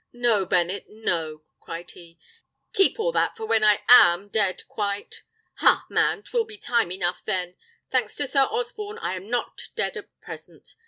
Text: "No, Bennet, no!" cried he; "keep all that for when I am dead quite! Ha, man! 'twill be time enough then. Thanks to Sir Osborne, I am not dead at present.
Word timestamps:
"No, 0.13 0.47
Bennet, 0.47 0.85
no!" 0.89 1.43
cried 1.59 1.91
he; 1.91 2.17
"keep 2.73 2.99
all 2.99 3.11
that 3.11 3.37
for 3.37 3.45
when 3.45 3.63
I 3.63 3.83
am 3.87 4.29
dead 4.29 4.63
quite! 4.67 5.21
Ha, 5.57 5.85
man! 5.91 6.23
'twill 6.23 6.45
be 6.45 6.57
time 6.57 6.91
enough 6.91 7.23
then. 7.23 7.53
Thanks 7.91 8.15
to 8.15 8.25
Sir 8.25 8.45
Osborne, 8.49 8.97
I 8.97 9.13
am 9.13 9.29
not 9.29 9.69
dead 9.75 9.95
at 9.97 10.07
present. 10.19 10.73